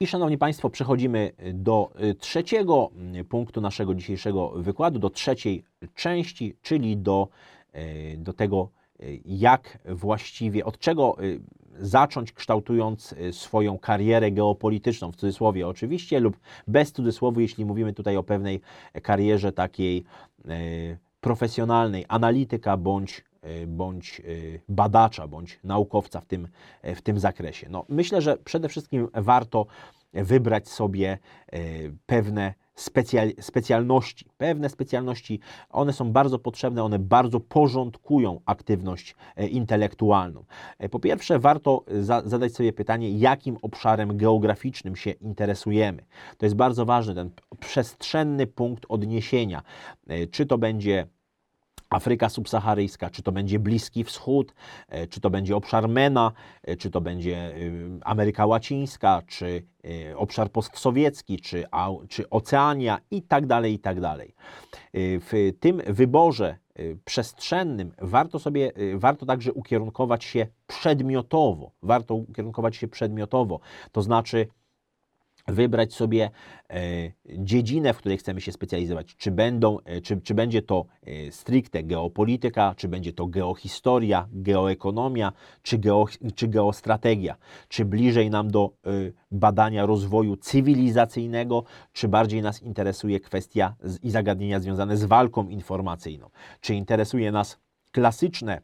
I 0.00 0.06
szanowni 0.06 0.38
Państwo, 0.38 0.70
przechodzimy 0.70 1.32
do 1.54 1.90
y, 2.02 2.14
trzeciego 2.14 2.90
y, 3.20 3.24
punktu 3.24 3.60
naszego 3.60 3.94
dzisiejszego 3.94 4.48
wykładu, 4.48 4.98
do 4.98 5.10
trzeciej 5.10 5.64
części, 5.94 6.56
czyli 6.62 6.96
do, 6.96 7.28
y, 7.74 8.16
do 8.18 8.32
tego, 8.32 8.68
jak 9.24 9.78
właściwie, 9.84 10.64
od 10.64 10.78
czego 10.78 11.16
zacząć 11.78 12.32
kształtując 12.32 13.14
swoją 13.32 13.78
karierę 13.78 14.32
geopolityczną, 14.32 15.12
w 15.12 15.16
cudzysłowie 15.16 15.68
oczywiście, 15.68 16.20
lub 16.20 16.36
bez 16.66 16.92
cudzysłowu, 16.92 17.40
jeśli 17.40 17.64
mówimy 17.64 17.92
tutaj 17.92 18.16
o 18.16 18.22
pewnej 18.22 18.60
karierze 19.02 19.52
takiej 19.52 20.04
profesjonalnej, 21.20 22.04
analityka 22.08 22.76
bądź 22.76 23.24
bądź 23.66 24.20
y, 24.24 24.60
badacza, 24.68 25.28
bądź 25.28 25.60
naukowca 25.64 26.20
w 26.20 26.26
tym, 26.26 26.48
y, 26.84 26.94
w 26.94 27.02
tym 27.02 27.18
zakresie. 27.18 27.66
No, 27.70 27.84
myślę, 27.88 28.22
że 28.22 28.36
przede 28.36 28.68
wszystkim 28.68 29.08
warto 29.14 29.66
wybrać 30.12 30.68
sobie 30.68 31.18
pewne 32.06 32.54
specjal, 32.78 33.32
specjalności. 33.40 34.26
Pewne 34.36 34.68
specjalności, 34.68 35.40
one 35.70 35.92
są 35.92 36.12
bardzo 36.12 36.38
potrzebne, 36.38 36.84
one 36.84 36.98
bardzo 36.98 37.40
porządkują 37.40 38.40
aktywność 38.46 39.14
e, 39.36 39.46
intelektualną. 39.46 40.44
E, 40.78 40.88
Po 40.88 40.98
pierwsze, 41.00 41.38
warto 41.38 41.84
za, 42.00 42.22
zadać 42.24 42.54
sobie 42.54 42.72
pytanie, 42.72 43.10
jakim 43.10 43.56
obszarem 43.62 44.16
geograficznym 44.16 44.96
się 44.96 45.10
interesujemy. 45.10 46.04
To 46.38 46.46
jest 46.46 46.56
bardzo 46.56 46.86
ważny, 46.86 47.14
ten 47.14 47.30
przestrzenny 47.60 48.46
punkt 48.46 48.86
odniesienia. 48.88 49.62
E, 50.08 50.26
Czy 50.26 50.46
to 50.46 50.58
będzie 50.58 51.06
Afryka 51.90 52.28
subsaharyjska, 52.28 53.10
czy 53.10 53.22
to 53.22 53.32
będzie 53.32 53.58
Bliski 53.58 54.04
Wschód, 54.04 54.54
e, 54.88 55.06
czy 55.06 55.20
to 55.20 55.30
będzie 55.30 55.56
obszar 55.56 55.88
MENA, 55.88 56.32
e, 56.62 56.76
czy 56.76 56.90
to 56.90 57.00
będzie 57.00 57.56
y, 57.56 57.98
Ameryka 58.04 58.46
Łacińska, 58.46 59.22
czy 59.26 59.62
obszar 60.16 60.50
postsowiecki, 60.50 61.40
czy, 61.40 61.64
czy 62.08 62.30
Oceania 62.30 62.98
i 63.10 63.22
tak 63.22 63.46
dalej, 63.46 63.74
i 63.74 63.78
tak 63.78 64.00
dalej. 64.00 64.34
W 64.94 65.52
tym 65.60 65.82
wyborze 65.86 66.56
przestrzennym 67.04 67.92
warto 67.98 68.38
sobie, 68.38 68.72
warto 68.94 69.26
także 69.26 69.52
ukierunkować 69.52 70.24
się 70.24 70.46
przedmiotowo. 70.66 71.70
Warto 71.82 72.14
ukierunkować 72.14 72.76
się 72.76 72.88
przedmiotowo, 72.88 73.60
to 73.92 74.02
znaczy 74.02 74.46
wybrać 75.48 75.94
sobie 75.94 76.30
e, 76.70 76.80
dziedzinę, 77.26 77.94
w 77.94 77.98
której 77.98 78.18
chcemy 78.18 78.40
się 78.40 78.52
specjalizować. 78.52 79.16
Czy, 79.16 79.30
będą, 79.30 79.78
e, 79.84 80.00
czy, 80.00 80.20
czy 80.20 80.34
będzie 80.34 80.62
to 80.62 80.86
e, 81.06 81.32
stricte 81.32 81.82
geopolityka, 81.82 82.74
czy 82.76 82.88
będzie 82.88 83.12
to 83.12 83.26
geohistoria, 83.26 84.28
geoekonomia, 84.32 85.32
czy, 85.62 85.78
geo, 85.78 86.06
czy 86.34 86.48
geostrategia. 86.48 87.36
Czy 87.68 87.84
bliżej 87.84 88.30
nam 88.30 88.50
do 88.50 88.72
badania 89.30 89.86
rozwoju 89.86 90.36
cywilizacyjnego, 90.36 91.64
czy 91.92 92.08
bardziej 92.08 92.42
nas 92.42 92.62
interesuje 92.62 93.20
kwestia 93.20 93.74
i 94.02 94.10
zagadnienia 94.10 94.60
związane 94.60 94.96
z 94.96 95.04
walką 95.04 95.48
informacyjną. 95.48 96.30
Czy 96.60 96.74
interesuje 96.74 97.32
nas 97.32 97.58
klasyczne 97.92 98.60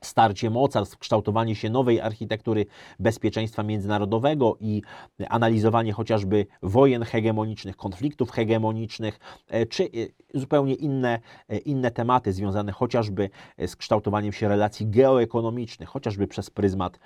starcie 0.00 0.50
mocarstw, 0.50 0.98
kształtowanie 0.98 1.54
się 1.54 1.70
nowej 1.70 2.00
architektury 2.00 2.66
bezpieczeństwa 2.98 3.62
międzynarodowego 3.62 4.56
i 4.60 4.82
analizowanie 5.28 5.92
chociażby 5.92 6.46
wojen 6.62 7.02
hegemonicznych, 7.02 7.76
konfliktów 7.76 8.30
hegemonicznych, 8.30 9.18
e, 9.48 9.66
czy 9.66 9.84
e, 9.84 9.88
zupełnie 10.34 10.74
inne, 10.74 11.20
e, 11.48 11.58
inne 11.58 11.90
tematy 11.90 12.32
związane 12.32 12.72
chociażby 12.72 13.30
z 13.66 13.76
kształtowaniem 13.76 14.32
się 14.32 14.48
relacji 14.48 14.86
geoekonomicznych, 14.86 15.88
chociażby 15.88 16.26
przez 16.26 16.50
pryzmat 16.50 16.98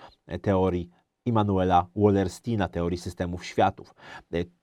teorii 0.42 0.90
Immanuela 1.24 1.86
Wallersteina, 1.96 2.68
teorii 2.68 2.98
systemów 2.98 3.44
światów. 3.44 3.94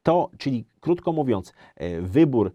To, 0.04 0.30
czyli 0.38 0.66
krótko 0.80 1.14
mówiąc, 1.14 1.54
wybór 2.02 2.54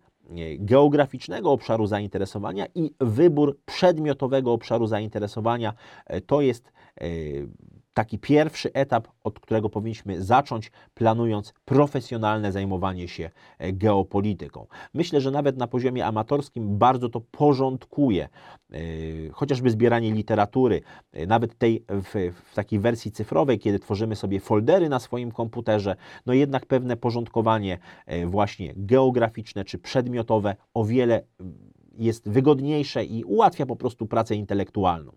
geograficznego 0.58 1.52
obszaru 1.52 1.86
zainteresowania 1.86 2.66
i 2.74 2.94
wybór 3.00 3.58
przedmiotowego 3.66 4.52
obszaru 4.52 4.86
zainteresowania 4.86 5.74
e, 6.06 6.20
to 6.20 6.40
jest 6.40 6.72
e, 7.00 7.04
taki 7.94 8.18
pierwszy 8.18 8.72
etap, 8.72 9.08
od 9.24 9.40
którego 9.40 9.70
powinniśmy 9.70 10.22
zacząć, 10.22 10.70
planując 10.94 11.54
profesjonalne 11.64 12.52
zajmowanie 12.52 13.08
się 13.08 13.30
e, 13.58 13.72
geopolityką. 13.72 14.66
Myślę, 14.94 15.20
że 15.20 15.30
nawet 15.30 15.56
na 15.56 15.66
poziomie 15.66 16.06
amatorskim 16.06 16.78
bardzo 16.78 17.08
to 17.08 17.20
porządkuje, 17.20 18.28
e, 18.70 18.78
chociażby 19.32 19.70
zbieranie 19.70 20.12
literatury, 20.12 20.80
e, 21.12 21.26
nawet 21.26 21.58
tej 21.58 21.84
w, 21.88 22.32
w 22.50 22.54
takiej 22.54 22.78
wersji 22.78 23.12
cyfrowej, 23.12 23.58
kiedy 23.58 23.78
tworzymy 23.78 24.16
sobie 24.16 24.40
foldery 24.40 24.88
na 24.88 24.98
swoim 24.98 25.32
komputerze, 25.32 25.96
no 26.26 26.32
jednak 26.32 26.66
pewne 26.66 26.96
porządkowanie 26.96 27.78
właśnie 28.26 28.72
geograficzne 28.76 29.64
czy 29.64 29.78
przedmiotowe 29.78 30.56
o 30.74 30.84
wiele 30.84 31.22
mm, 31.40 31.72
jest 31.98 32.28
wygodniejsze 32.28 33.04
i 33.04 33.24
ułatwia 33.24 33.66
po 33.66 33.76
prostu 33.76 34.06
pracę 34.06 34.34
intelektualną. 34.34 35.12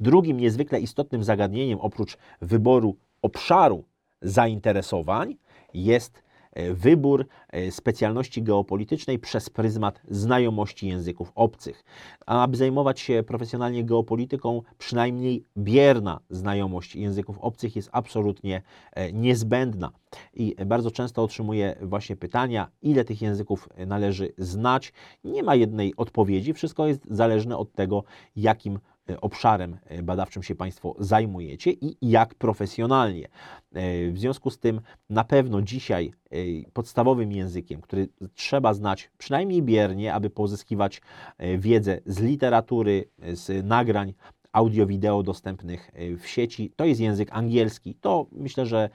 Drugim 0.00 0.40
niezwykle 0.40 0.80
istotnym 0.80 1.24
zagadnieniem, 1.24 1.78
oprócz 1.80 2.16
wyboru 2.40 2.96
obszaru 3.22 3.84
zainteresowań, 4.22 5.36
jest 5.74 6.22
e, 6.52 6.74
wybór 6.74 7.26
e, 7.48 7.70
specjalności 7.70 8.42
geopolitycznej 8.42 9.18
przez 9.18 9.50
pryzmat 9.50 10.00
znajomości 10.08 10.88
języków 10.88 11.32
obcych. 11.34 11.84
Aby 12.26 12.56
zajmować 12.56 13.00
się 13.00 13.22
profesjonalnie 13.26 13.84
geopolityką, 13.84 14.62
przynajmniej 14.78 15.44
bierna 15.58 16.20
znajomość 16.30 16.96
języków 16.96 17.38
obcych 17.38 17.76
jest 17.76 17.88
absolutnie 17.92 18.62
e, 18.92 19.12
niezbędna. 19.12 19.90
I 20.34 20.56
bardzo 20.66 20.90
często 20.90 21.22
otrzymuję 21.22 21.76
właśnie 21.82 22.16
pytania, 22.16 22.68
ile 22.82 23.04
tych 23.04 23.22
języków 23.22 23.68
należy 23.86 24.32
znać. 24.38 24.92
Nie 25.24 25.42
ma 25.42 25.54
jednej 25.54 25.96
odpowiedzi, 25.96 26.52
wszystko 26.52 26.86
jest 26.86 27.06
zależne 27.10 27.56
od 27.56 27.72
tego, 27.72 28.04
jakim 28.36 28.78
obszarem 29.20 29.78
e, 29.84 30.02
badawczym 30.02 30.42
się 30.42 30.54
Państwo 30.54 30.94
zajmujecie 30.98 31.70
i 31.70 31.96
jak 32.02 32.34
profesjonalnie. 32.34 33.24
E, 33.24 34.10
W 34.10 34.18
związku 34.18 34.50
z 34.50 34.58
tym 34.58 34.80
na 35.10 35.24
pewno 35.24 35.62
dzisiaj 35.62 36.12
e, 36.30 36.36
podstawowym 36.72 37.32
językiem, 37.32 37.80
który 37.80 38.08
trzeba 38.34 38.74
znać 38.74 39.10
przynajmniej 39.18 39.62
biernie, 39.62 40.14
aby 40.14 40.30
pozyskiwać 40.30 41.00
e, 41.38 41.58
wiedzę 41.58 42.00
z 42.06 42.20
literatury, 42.20 43.04
e, 43.22 43.36
z 43.36 43.66
nagrań 43.66 44.14
audio-wideo 44.56 45.22
dostępnych 45.22 45.90
e, 45.94 46.16
w 46.16 46.28
sieci, 46.28 46.72
to 46.76 46.84
jest 46.84 47.00
język 47.00 47.28
angielski. 47.32 47.94
To 47.94 48.26
myślę, 48.32 48.66
że 48.66 48.90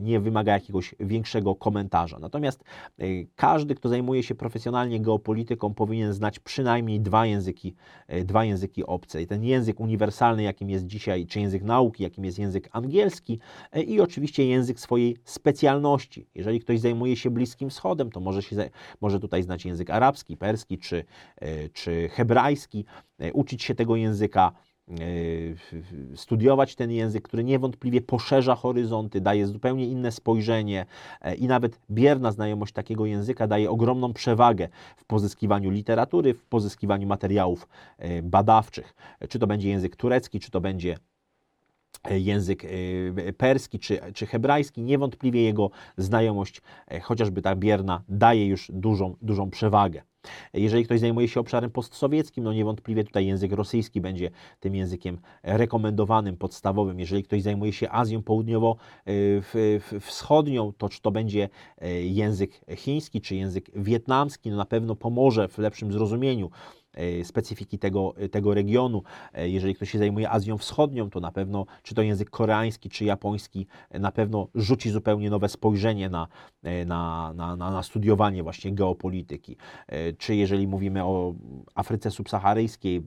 nie 0.00 0.20
wymaga 0.20 0.52
jakiegoś 0.52 0.94
większego 1.00 1.54
komentarza. 1.54 2.18
Natomiast 2.18 2.64
e, 2.98 3.04
każdy, 3.36 3.74
kto 3.74 3.88
zajmuje 3.88 4.22
się 4.22 4.34
profesjonalnie 4.34 5.00
geopolityką, 5.00 5.74
powinien 5.74 6.12
znać 6.12 6.38
przynajmniej 6.38 7.00
dwa 7.00 7.26
języki, 7.26 7.74
e, 8.08 8.24
dwa 8.24 8.44
języki 8.44 8.86
obce. 8.86 9.22
I 9.22 9.26
ten 9.26 9.44
język 9.44 9.80
uniwersalny, 9.80 10.42
jakim 10.42 10.70
jest 10.70 10.86
dzisiaj, 10.86 11.26
czy 11.26 11.40
język 11.40 11.62
nauki, 11.62 12.02
jakim 12.02 12.24
jest 12.24 12.38
język 12.38 12.68
angielski 12.72 13.38
e, 13.72 13.82
i 13.82 14.00
oczywiście 14.00 14.46
język 14.46 14.80
swojej 14.80 15.16
specjalności. 15.24 16.26
Jeżeli 16.34 16.60
ktoś 16.60 16.80
zajmuje 16.80 17.16
się 17.16 17.30
Bliskim 17.30 17.70
Wschodem, 17.70 18.10
to 18.10 18.20
może, 18.20 18.42
się, 18.42 18.70
może 19.00 19.20
tutaj 19.20 19.42
znać 19.42 19.64
język 19.64 19.90
arabski, 19.90 20.36
perski 20.36 20.78
czy, 20.78 21.04
e, 21.36 21.68
czy 21.68 22.08
hebrajski, 22.08 22.84
e, 23.18 23.32
uczyć 23.32 23.62
się 23.62 23.74
tego 23.74 23.96
języka, 23.96 24.52
e, 24.52 24.75
studiować 26.14 26.74
ten 26.74 26.90
język, 26.90 27.22
który 27.22 27.44
niewątpliwie 27.44 28.00
poszerza 28.00 28.54
horyzonty, 28.54 29.20
daje 29.20 29.46
zupełnie 29.46 29.86
inne 29.86 30.12
spojrzenie 30.12 30.86
e, 31.20 31.34
i 31.34 31.46
nawet 31.46 31.80
bierna 31.90 32.32
znajomość 32.32 32.72
takiego 32.72 33.06
języka 33.06 33.46
daje 33.46 33.70
ogromną 33.70 34.12
przewagę 34.12 34.68
w 34.96 35.04
pozyskiwaniu 35.04 35.70
literatury, 35.70 36.34
w 36.34 36.44
pozyskiwaniu 36.44 37.06
materiałów 37.06 37.68
e, 37.98 38.22
badawczych. 38.22 38.94
Czy 39.28 39.38
to 39.38 39.46
będzie 39.46 39.68
język 39.68 39.96
turecki, 39.96 40.40
czy 40.40 40.50
to 40.50 40.60
będzie 40.60 40.98
e, 42.04 42.18
język 42.18 42.62
perski 43.38 43.78
czy, 43.78 43.98
czy 44.14 44.26
hebrajski, 44.26 44.82
niewątpliwie 44.82 45.42
jego 45.42 45.70
znajomość, 45.96 46.62
chociażby 47.02 47.42
ta 47.42 47.56
bierna, 47.56 48.02
daje 48.08 48.46
już 48.46 48.70
dużą, 48.74 49.16
dużą 49.22 49.50
przewagę. 49.50 50.02
Jeżeli 50.54 50.84
ktoś 50.84 51.00
zajmuje 51.00 51.28
się 51.28 51.40
obszarem 51.40 51.70
postsowieckim, 51.70 52.44
no 52.44 52.52
niewątpliwie 52.52 53.04
tutaj 53.04 53.26
język 53.26 53.52
rosyjski 53.52 54.00
będzie 54.00 54.30
tym 54.60 54.74
językiem 54.74 55.18
rekomendowanym, 55.42 56.36
podstawowym. 56.36 57.00
Jeżeli 57.00 57.22
ktoś 57.22 57.42
zajmuje 57.42 57.72
się 57.72 57.90
Azją 57.90 58.22
Południowo-Wschodnią, 58.22 60.72
to 60.78 60.88
czy 60.88 61.02
to 61.02 61.10
będzie 61.10 61.48
e, 61.78 61.92
język 62.02 62.60
chiński, 62.76 63.20
czy 63.20 63.36
język 63.36 63.70
wietnamski, 63.74 64.50
no 64.50 64.56
na 64.56 64.66
pewno 64.66 64.96
pomoże 64.96 65.48
w 65.48 65.58
lepszym 65.58 65.92
zrozumieniu 65.92 66.50
e, 66.94 67.24
specyfiki 67.24 67.78
tego, 67.78 68.14
tego 68.30 68.54
regionu. 68.54 69.02
E, 69.32 69.48
Jeżeli 69.48 69.74
ktoś 69.74 69.90
się 69.90 69.98
zajmuje 69.98 70.30
Azją 70.30 70.58
Wschodnią, 70.58 71.10
to 71.10 71.20
na 71.20 71.32
pewno, 71.32 71.66
czy 71.82 71.94
to 71.94 72.02
język 72.02 72.30
koreański, 72.30 72.88
czy 72.88 73.04
japoński, 73.04 73.66
e, 73.90 73.98
na 73.98 74.12
pewno 74.12 74.48
rzuci 74.54 74.90
zupełnie 74.90 75.30
nowe 75.30 75.48
spojrzenie 75.48 76.06
e, 76.06 76.10
na, 76.10 76.28
na, 77.34 77.56
na, 77.56 77.56
na 77.56 77.82
studiowanie 77.82 78.42
właśnie 78.42 78.72
geopolityki. 78.72 79.56
Czy 80.18 80.34
jeżeli 80.34 80.68
mówimy 80.68 81.04
o 81.04 81.34
Afryce 81.74 82.10
subsaharyjskiej, 82.10 83.02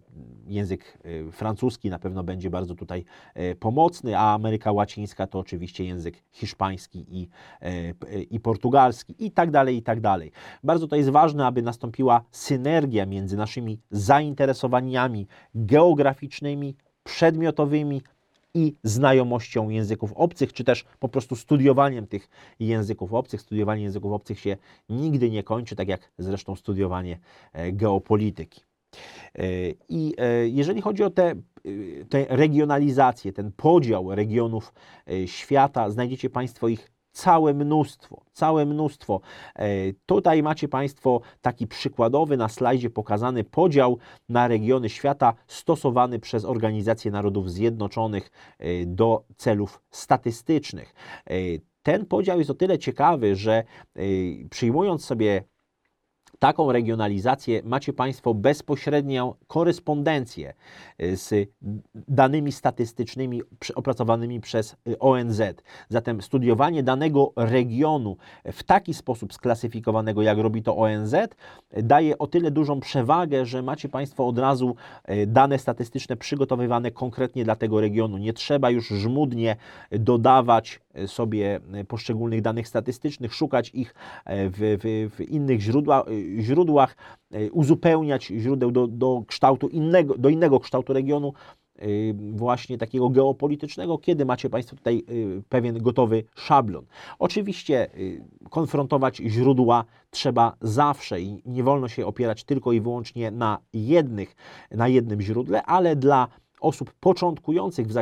język 0.48 0.98
e, 1.28 1.32
francuski 1.32 1.90
na 1.90 2.00
pewno 2.00 2.24
będzie 2.24 2.50
bardzo 2.50 2.76
tutaj 2.76 3.06
e, 3.34 3.56
pomocny, 3.56 4.18
a 4.18 4.34
Ameryka 4.34 4.72
Łacińska 4.72 5.28
to 5.28 5.40
oczywiście 5.40 5.86
język 5.86 6.24
hiszpański 6.32 7.06
i, 7.10 7.30
i 8.30 8.40
portugalski 8.40 9.16
i 9.26 9.32
tak 9.32 9.52
dalej, 9.52 9.78
i 9.78 9.82
tak 9.82 10.02
dalej. 10.02 10.32
Bardzo 10.64 10.88
to 10.88 10.96
jest 10.96 11.10
ważne, 11.10 11.46
aby 11.46 11.62
nastąpiła 11.62 12.22
synergia 12.32 13.06
między 13.06 13.38
naszymi 13.38 13.80
zainteresowaniami 13.92 15.28
geograficznymi, 15.56 16.76
przedmiotowymi, 17.04 18.02
i 18.60 18.76
znajomością 18.84 19.70
języków 19.70 20.14
obcych, 20.14 20.54
czy 20.54 20.64
też 20.64 20.86
po 21.00 21.10
prostu 21.10 21.36
studiowaniem 21.36 22.08
tych 22.08 22.30
języków 22.60 23.14
obcych. 23.14 23.42
Studiowanie 23.42 23.84
języków 23.84 24.12
obcych 24.12 24.40
się 24.40 24.58
nigdy 24.90 25.30
nie 25.30 25.44
kończy, 25.44 25.76
tak 25.76 25.88
jak 25.88 26.12
zresztą 26.18 26.56
studiowanie 26.56 27.20
e, 27.54 27.72
geopolityki. 27.72 28.62
E, 29.36 29.44
I 29.90 30.14
e, 30.18 30.48
jeżeli 30.48 30.82
chodzi 30.82 31.04
o 31.04 31.10
te, 31.10 31.36
te 32.10 32.26
regionalizację, 32.30 33.34
ten 33.34 33.52
podział 33.52 34.16
regionów 34.16 34.74
świata, 35.26 35.90
znajdziecie 35.90 36.30
Państwo 36.30 36.68
ich 36.68 36.92
całe 37.12 37.54
mnóstwo, 37.54 38.22
całe 38.34 38.66
mnóstwo. 38.66 39.22
E, 39.56 39.68
tutaj 40.06 40.44
macie 40.44 40.68
Państwo 40.68 41.22
taki 41.42 41.68
przykładowy 41.68 42.38
na 42.38 42.50
slajdzie 42.50 42.90
pokazany 42.90 43.44
podział 43.44 43.98
na 44.30 44.48
regiony 44.48 44.90
świata 44.90 45.34
stosowany 45.48 46.20
przez 46.20 46.46
Organizację 46.46 47.12
Narodów 47.12 47.52
Zjednoczonych 47.52 48.32
e, 48.60 48.86
do 48.86 49.24
celów 49.38 49.82
statystycznych. 49.92 50.94
E, 51.30 51.34
ten 51.84 52.06
podział 52.06 52.40
jest 52.40 52.50
o 52.50 52.54
tyle 52.54 52.80
ciekawy, 52.80 53.36
że 53.36 53.64
przyjmując 54.50 55.06
sobie 55.06 55.44
taką 56.40 56.72
regionalizację 56.72 57.62
macie 57.64 57.94
Państwo 57.94 58.34
bezpośrednią 58.34 59.34
korespondencję 59.48 60.54
y, 61.02 61.18
z 61.18 61.50
danymi 62.08 62.52
statystycznymi 62.52 63.42
opracowanymi 63.76 64.40
przez 64.40 64.76
y, 64.88 65.00
ONZ. 65.00 65.42
Zatem 65.90 66.22
studiowanie 66.22 66.84
danego 66.84 67.32
regionu 67.36 68.18
w 68.46 68.64
taki 68.64 68.94
sposób 68.94 69.34
sklasyfikowanego, 69.34 70.22
jak 70.22 70.38
robi 70.38 70.64
to 70.64 70.78
ONZ, 70.78 71.16
daje 71.84 72.18
o 72.18 72.28
tyle 72.28 72.52
dużą 72.52 72.80
przewagę, 72.80 73.46
że 73.46 73.62
macie 73.62 73.90
Państwo 73.90 74.28
od 74.28 74.40
razu 74.40 74.76
y, 75.10 75.28
dane 75.28 75.60
statystyczne 75.60 76.16
przygotowywane 76.16 76.92
konkretnie 76.92 77.44
dla 77.44 77.56
tego 77.56 77.82
regionu. 77.82 78.18
Nie 78.18 78.34
trzeba 78.34 78.70
już 78.70 78.88
żmudnie 78.88 79.56
dodawać 79.92 80.80
sobie 81.08 81.60
poszczególnych 81.88 82.42
danych 82.42 82.68
statystycznych, 82.68 83.34
szukać 83.34 83.72
ich 83.74 83.96
w, 84.26 84.78
w, 84.84 85.16
w 85.16 85.22
innych 85.22 85.62
źródłach 85.62 86.06
źródłach, 86.40 86.96
e, 87.32 87.52
uzupełniać 87.52 88.26
źródeł 88.26 88.72
do, 88.72 88.88
do 88.88 89.24
kształtu 89.28 89.68
innego, 89.68 90.18
do 90.18 90.30
innego 90.30 90.60
kształtu 90.60 90.94
regionu, 90.94 91.34
e, 91.76 91.86
właśnie 92.32 92.78
takiego 92.78 93.10
geopolitycznego, 93.10 93.98
kiedy 93.98 94.26
macie 94.26 94.50
Państwo 94.50 94.76
tutaj 94.76 94.98
e, 94.98 95.42
pewien 95.50 95.84
gotowy 95.84 96.24
szablon. 96.36 96.86
Oczywiście 97.20 97.88
konfrontować 98.50 99.18
źródła 99.18 99.86
trzeba 100.10 100.54
zawsze 100.62 101.22
i 101.22 101.42
nie 101.46 101.64
wolno 101.64 101.88
się 101.88 102.06
opierać 102.06 102.44
tylko 102.44 102.72
i 102.72 102.82
wyłącznie 102.82 103.32
na 103.32 103.58
jednych, 103.74 104.36
na 104.72 104.88
jednym 104.88 105.22
źródle, 105.22 105.64
ale 105.64 105.96
dla 105.96 106.28
osób 106.62 106.94
początkujących 107.00 107.88
w, 107.88 107.94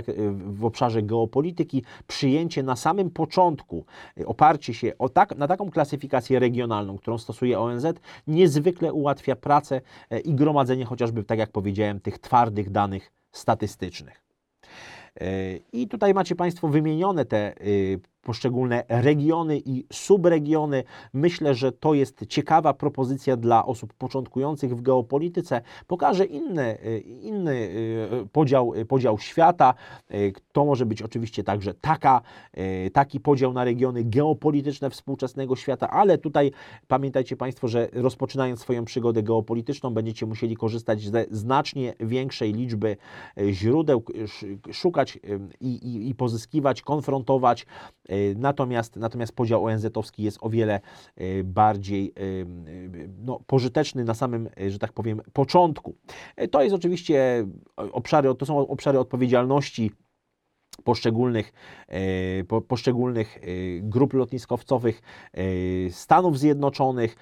w, 0.60 0.66
obszarze 0.66 1.04
geopolityki, 1.04 1.84
przyjęcie 2.08 2.64
na 2.64 2.76
samym 2.76 3.10
początku, 3.10 3.86
y, 4.20 4.28
oparcie 4.28 4.74
się 4.74 4.94
tak, 5.14 5.38
na 5.38 5.48
taką 5.48 5.72
klasyfikację 5.72 6.40
regionalną, 6.40 6.98
którą 6.98 7.18
stosuje 7.18 7.60
ONZ, 7.60 7.86
niezwykle 8.28 8.94
ułatwia 8.94 9.36
pracę 9.36 9.82
y, 10.12 10.20
i 10.20 10.34
gromadzenie 10.34 10.86
chociażby, 10.86 11.24
tak 11.24 11.40
jak 11.40 11.52
powiedziałem, 11.52 12.00
tych 12.00 12.20
twardych 12.20 12.70
danych 12.70 13.12
statystycznych. 13.32 14.24
Y, 15.22 15.62
I 15.74 15.88
tutaj 15.88 16.14
macie 16.14 16.36
Państwo 16.36 16.68
wymienione 16.68 17.26
te 17.26 17.54
poszczególne 18.28 18.84
regiony 18.90 19.62
i 19.66 19.86
subregiony. 19.94 20.84
Myślę, 21.14 21.56
że 21.56 21.72
to 21.72 21.94
jest 21.94 22.26
ciekawa 22.26 22.74
propozycja 22.74 23.38
dla 23.38 23.66
osób 23.66 23.94
początkujących 23.94 24.76
w 24.76 24.82
geopolityce. 24.82 25.62
Pokaże 25.88 26.26
inny, 26.26 26.78
inny 27.06 27.52
y, 27.52 28.28
podział, 28.32 28.74
podział 28.88 29.20
świata. 29.20 29.74
Y, 30.14 30.34
to 30.52 30.66
może 30.66 30.86
być 30.86 31.02
oczywiście 31.02 31.44
także 31.44 31.74
taka, 31.74 32.22
y, 32.58 32.92
taki 32.94 33.20
podział 33.20 33.54
na 33.54 33.64
regiony 33.64 34.04
geopolityczne 34.04 34.90
współczesnego 34.90 35.56
świata, 35.56 35.90
ale 35.90 36.18
tutaj 36.18 36.52
pamiętajcie 36.88 37.36
Państwo, 37.38 37.68
że 37.68 37.88
rozpoczynając 37.94 38.60
swoją 38.60 38.86
przygodę 38.86 39.24
geopolityczną 39.24 39.94
będziecie 39.94 40.26
musieli 40.26 40.56
korzystać 40.56 41.02
ze 41.02 41.26
znacznie 41.32 41.94
większej 42.00 42.54
liczby 42.54 42.98
źródeł, 43.52 44.04
szukać 44.72 45.20
i, 45.60 45.68
i, 45.68 46.10
i 46.10 46.16
pozyskiwać, 46.16 46.82
konfrontować 46.82 47.66
natomiast, 48.36 48.96
natomiast 48.96 49.36
podział 49.36 49.66
ONZ-owski 49.66 50.24
jest 50.24 50.38
o 50.42 50.50
wiele 50.50 50.80
e, 51.16 51.44
bardziej 51.44 52.14
e, 52.16 52.22
no, 53.26 53.40
pożyteczny 53.48 54.04
na 54.04 54.14
samym, 54.14 54.50
że 54.68 54.80
tak 54.80 54.94
powiem, 54.94 55.22
początku. 55.34 55.96
To 56.52 56.64
jest 56.64 56.76
oczywiście 56.76 57.48
obszary, 57.78 58.36
to 58.36 58.46
są 58.46 58.68
obszary 58.68 59.00
odpowiedzialności 59.00 59.92
poszczególnych, 60.84 61.54
poszczególnych 62.68 63.40
grup 63.82 64.14
lotniskowcowych 64.14 65.02
Stanów 65.90 66.40
Zjednoczonych, 66.40 67.16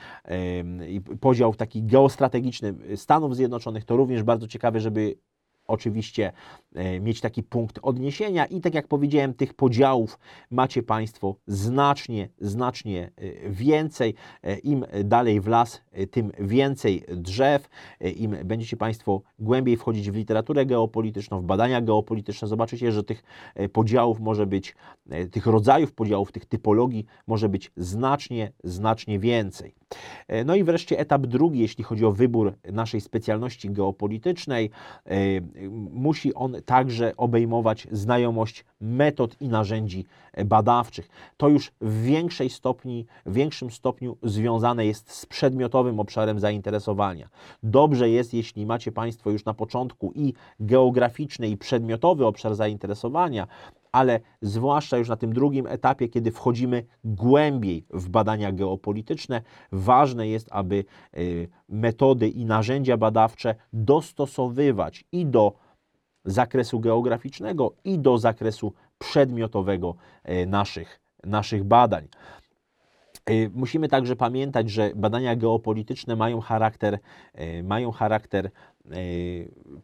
podział 1.19 1.55
taki 1.55 1.83
geostrategiczny 1.83 2.73
Stanów 2.95 3.35
Zjednoczonych, 3.35 3.85
to 3.85 3.97
również 3.97 4.23
bardzo 4.23 4.47
ciekawe, 4.47 4.79
żeby 4.79 5.15
oczywiście 5.67 6.31
e, 6.75 6.99
mieć 6.99 7.21
taki 7.21 7.43
punkt 7.43 7.79
odniesienia 7.81 8.45
i 8.45 8.61
tak 8.61 8.73
jak 8.73 8.87
powiedziałem, 8.87 9.33
tych 9.33 9.53
podziałów 9.53 10.19
macie 10.51 10.83
Państwo 10.83 11.35
znacznie, 11.47 12.29
znacznie 12.39 13.11
e, 13.17 13.49
więcej. 13.49 14.15
E, 14.43 14.57
Im 14.57 14.85
dalej 15.03 15.41
w 15.41 15.47
las, 15.47 15.81
tym 16.11 16.31
więcej 16.39 17.03
drzew. 17.07 17.69
Im 18.15 18.35
będziecie 18.45 18.77
Państwo 18.77 19.21
głębiej 19.39 19.77
wchodzić 19.77 20.11
w 20.11 20.15
literaturę 20.15 20.65
geopolityczną, 20.65 21.41
w 21.41 21.45
badania 21.45 21.81
geopolityczne, 21.81 22.47
zobaczycie, 22.47 22.91
że 22.91 23.03
tych 23.03 23.23
podziałów 23.73 24.19
może 24.19 24.45
być, 24.45 24.75
tych 25.31 25.45
rodzajów 25.45 25.93
podziałów, 25.93 26.31
tych 26.31 26.45
typologii 26.45 27.05
może 27.27 27.49
być 27.49 27.71
znacznie, 27.77 28.51
znacznie 28.63 29.19
więcej. 29.19 29.75
No 30.45 30.55
i 30.55 30.63
wreszcie 30.63 30.99
etap 30.99 31.25
drugi, 31.25 31.59
jeśli 31.59 31.83
chodzi 31.83 32.05
o 32.05 32.11
wybór 32.11 32.53
naszej 32.71 33.01
specjalności 33.01 33.69
geopolitycznej 33.69 34.69
musi 35.91 36.33
on 36.33 36.55
także 36.65 37.13
obejmować 37.17 37.87
znajomość 37.91 38.65
metod 38.81 39.41
i 39.41 39.47
narzędzi 39.47 40.05
badawczych. 40.45 41.09
To 41.37 41.49
już 41.49 41.71
w 41.81 42.01
większej 42.03 42.49
stopni, 42.49 43.05
w 43.25 43.33
większym 43.33 43.71
stopniu 43.71 44.17
związane 44.23 44.85
jest 44.85 45.11
z 45.11 45.25
przedmiotowym 45.25 45.99
obszarem 45.99 46.39
zainteresowania. 46.39 47.29
Dobrze 47.63 48.09
jest, 48.09 48.33
jeśli 48.33 48.65
macie 48.65 48.91
Państwo 48.91 49.31
już 49.31 49.45
na 49.45 49.53
początku 49.53 50.11
i 50.15 50.33
geograficzny, 50.59 51.47
i 51.47 51.57
przedmiotowy 51.57 52.25
obszar 52.25 52.55
zainteresowania, 52.55 53.47
ale 53.95 54.19
zwłaszcza 54.41 54.97
już 54.97 55.09
na 55.09 55.15
tym 55.15 55.33
drugim 55.33 55.67
etapie, 55.67 56.09
kiedy 56.09 56.31
wchodzimy 56.31 56.85
głębiej 57.03 57.85
w 57.93 58.09
badania 58.09 58.51
geopolityczne, 58.51 59.41
ważne 59.71 60.27
jest, 60.27 60.47
aby 60.51 60.85
y, 61.17 61.47
metody 61.69 62.29
i 62.29 62.45
narzędzia 62.45 62.97
badawcze 62.97 63.55
dostosowywać 63.73 65.05
i 65.11 65.25
do 65.25 65.53
zakresu 66.25 66.79
geograficznego, 66.79 67.73
i 67.83 67.99
do 67.99 68.17
zakresu 68.17 68.73
przedmiotowego 68.97 69.95
y, 70.29 70.45
naszych, 70.45 70.99
naszych 71.23 71.63
badań. 71.63 72.07
Y, 73.29 73.51
musimy 73.53 73.87
także 73.87 74.15
pamiętać, 74.15 74.69
że 74.69 74.91
badania 74.95 75.35
geopolityczne 75.35 76.15
mają 76.15 76.41
charakter, 76.41 76.99
mają 77.63 77.91
charakter 77.91 78.51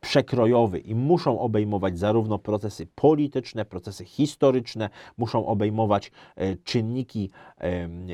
przekrojowy 0.01 0.79
i 0.79 0.95
muszą 0.95 1.39
obejmować 1.39 1.99
zarówno 1.99 2.39
procesy 2.39 2.87
polityczne, 2.95 3.65
procesy 3.65 4.05
historyczne, 4.05 4.89
muszą 5.17 5.45
obejmować 5.45 6.11
y, 6.41 6.57
czynniki 6.63 7.29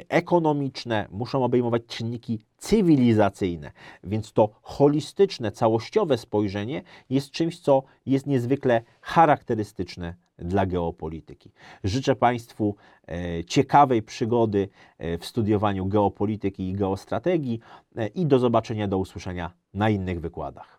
ekonomiczne, 0.09 1.07
muszą 1.11 1.43
obejmować 1.43 1.81
czynniki 1.87 2.39
cywilizacyjne. 2.57 3.71
Więc 4.03 4.33
to 4.33 4.49
holistyczne, 4.61 5.51
całościowe 5.51 6.17
spojrzenie 6.17 6.83
jest 7.09 7.31
czymś, 7.31 7.59
co 7.59 7.83
jest 8.05 8.27
niezwykle 8.27 8.81
charakterystyczne 9.01 10.13
dla 10.39 10.65
geopolityki. 10.65 11.51
Życzę 11.83 12.15
Państwu 12.15 12.75
e, 13.07 13.43
ciekawej 13.43 14.03
przygody 14.03 14.69
e, 14.97 15.17
w 15.17 15.25
studiowaniu 15.25 15.85
geopolityki 15.85 16.69
i 16.69 16.73
geostrategii 16.73 17.59
e, 17.95 18.07
i 18.07 18.25
do 18.25 18.39
zobaczenia, 18.39 18.87
do 18.87 18.97
usłyszenia 18.97 19.51
na 19.73 19.89
innych 19.89 20.21
wykładach. 20.21 20.76